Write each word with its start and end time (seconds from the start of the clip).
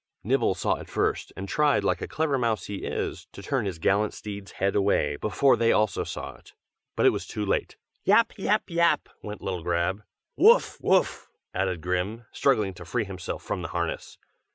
Nibble 0.23 0.55
saw 0.55 0.77
it 0.77 0.89
first, 0.89 1.31
and 1.37 1.47
tried 1.47 1.83
like 1.83 2.01
a 2.01 2.07
clever 2.07 2.39
mouse 2.39 2.61
as 2.63 2.65
he 2.65 2.75
is, 2.77 3.27
to 3.33 3.43
turn 3.43 3.65
his 3.65 3.77
gallant 3.77 4.15
steeds' 4.15 4.53
heads 4.53 4.75
away 4.75 5.15
before 5.15 5.55
they 5.55 5.71
also 5.71 6.03
saw 6.03 6.33
it: 6.37 6.53
but 6.95 7.05
it 7.05 7.11
was 7.11 7.27
too 7.27 7.45
late. 7.45 7.77
"Yap! 8.05 8.33
yap! 8.35 8.63
yap!" 8.67 9.09
went 9.21 9.43
little 9.43 9.61
Grab; 9.61 10.01
"Woof! 10.35 10.79
woof!" 10.81 11.29
added 11.53 11.81
Grim, 11.81 12.25
struggling 12.31 12.73
to 12.73 12.83
free 12.83 13.05
himself 13.05 13.43
from 13.43 13.61
the 13.61 13.67
harness. 13.67 14.17